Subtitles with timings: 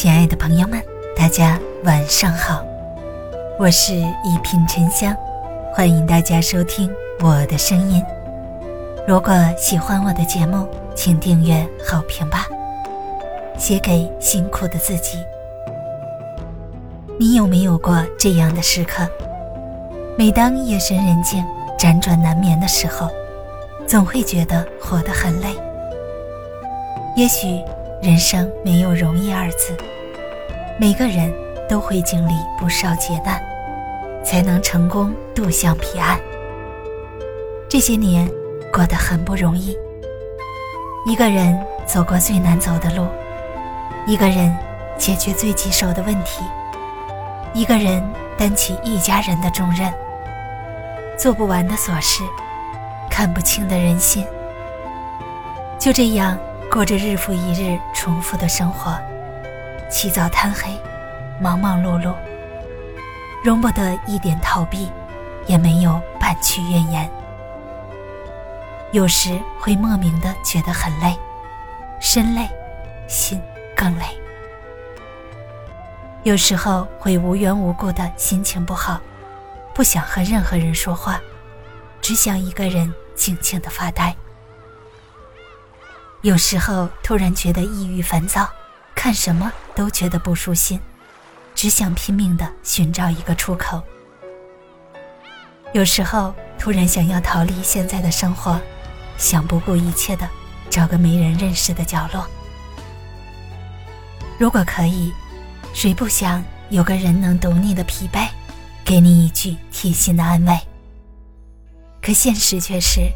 [0.00, 0.80] 亲爱的朋友们，
[1.16, 2.64] 大家晚上好，
[3.58, 5.12] 我是一品沉香，
[5.74, 8.00] 欢迎大家收听我的声音。
[9.08, 12.46] 如果喜欢我的节目，请订阅、好评吧。
[13.58, 15.18] 写给辛苦的自己。
[17.18, 19.04] 你有没有过这样的时刻？
[20.16, 21.44] 每当夜深人静、
[21.76, 23.08] 辗转难眠的时候，
[23.84, 25.48] 总会觉得活得很累。
[27.16, 27.60] 也许。
[28.00, 29.76] 人生没有容易二字，
[30.78, 31.34] 每个人
[31.68, 33.42] 都会经历不少劫难，
[34.24, 36.16] 才能成功渡向彼岸。
[37.68, 38.30] 这些年
[38.72, 39.76] 过得很不容易，
[41.06, 43.04] 一个人走过最难走的路，
[44.06, 44.56] 一个人
[44.96, 46.44] 解决最棘手的问题，
[47.52, 48.00] 一个人
[48.36, 49.92] 担起一家人的重任，
[51.18, 52.22] 做不完的琐事，
[53.10, 54.24] 看不清的人心，
[55.80, 56.38] 就这样。
[56.78, 58.96] 过着日复一日重复的生活，
[59.90, 60.80] 起早贪黑，
[61.40, 62.14] 忙忙碌碌，
[63.42, 64.88] 容不得一点逃避，
[65.48, 67.10] 也没有半句怨言。
[68.92, 71.18] 有时会莫名的觉得很累，
[71.98, 72.48] 身累，
[73.08, 73.42] 心
[73.76, 74.04] 更累。
[76.22, 79.00] 有时候会无缘无故的心情不好，
[79.74, 81.20] 不想和任何人说话，
[82.00, 84.14] 只想一个人静静的发呆。
[86.28, 88.46] 有时候突然觉得抑郁烦躁，
[88.94, 90.78] 看什么都觉得不舒心，
[91.54, 93.82] 只想拼命的寻找一个出口。
[95.72, 98.60] 有时候突然想要逃离现在的生活，
[99.16, 100.28] 想不顾一切的
[100.68, 102.26] 找个没人认识的角落。
[104.38, 105.10] 如果可以，
[105.72, 108.28] 谁不想有个人能懂你的疲惫，
[108.84, 110.60] 给你一句贴心的安慰？
[112.02, 113.10] 可现实却是，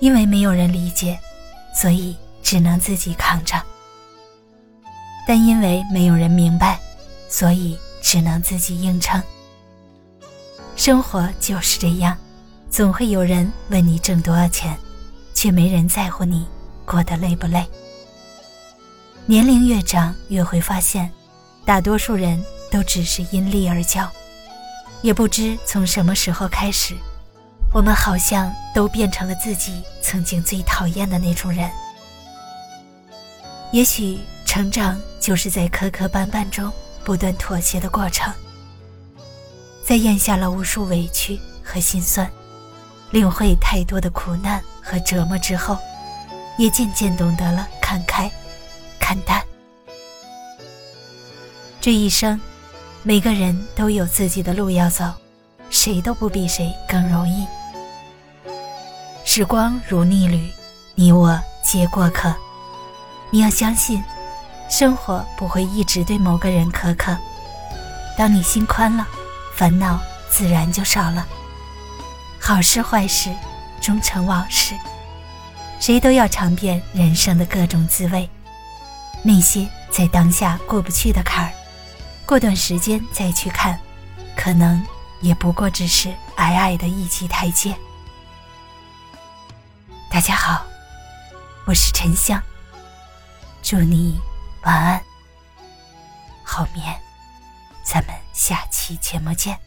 [0.00, 1.20] 因为没有人理解，
[1.78, 2.16] 所以。
[2.44, 3.60] 只能自己扛着，
[5.26, 6.78] 但因为没有人明白，
[7.28, 9.20] 所以只能自己硬撑。
[10.76, 12.16] 生活就是这样，
[12.70, 14.78] 总会有人问你挣多少钱，
[15.32, 16.46] 却没人在乎你
[16.84, 17.66] 过得累不累。
[19.24, 21.10] 年龄越长，越会发现，
[21.64, 24.06] 大多数人都只是因利而交，
[25.00, 26.94] 也不知从什么时候开始，
[27.72, 31.70] 我们好像都变成了自己曾经最讨厌的那种人。
[33.74, 38.32] 也许成长就是在磕磕绊绊中不断妥协的过程，
[39.84, 42.30] 在咽下了无数委屈和心酸，
[43.10, 45.76] 领会太多的苦难和折磨之后，
[46.56, 48.30] 也渐渐懂得了看开、
[49.00, 49.42] 看淡。
[51.80, 52.40] 这一生，
[53.02, 55.12] 每个人都有自己的路要走，
[55.68, 57.44] 谁都不比谁更容易。
[59.24, 60.48] 时光如逆旅，
[60.94, 62.32] 你我皆过客。
[63.34, 64.00] 你要相信，
[64.70, 67.18] 生活不会一直对某个人苛刻。
[68.16, 69.04] 当你心宽了，
[69.56, 69.98] 烦恼
[70.30, 71.26] 自然就少了。
[72.40, 73.34] 好事坏事，
[73.80, 74.76] 终成往事。
[75.80, 78.30] 谁都要尝遍人生的各种滋味。
[79.24, 81.52] 那些在当下过不去的坎儿，
[82.24, 83.76] 过段时间再去看，
[84.36, 84.80] 可能
[85.20, 87.74] 也不过只是矮矮的一级台阶。
[90.08, 90.64] 大家好，
[91.64, 92.40] 我是沉香。
[93.64, 94.20] 祝你
[94.64, 95.02] 晚安，
[96.44, 96.84] 好眠，
[97.82, 99.58] 咱们下期节目见。